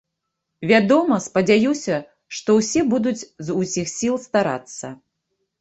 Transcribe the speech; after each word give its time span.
Вядома, 0.69 1.17
спадзяюся, 1.25 1.99
што 2.37 2.57
ўсе 2.61 2.81
будуць 2.95 3.21
з 3.21 3.47
усіх 3.61 3.93
сіл 3.97 4.15
старацца. 4.27 4.87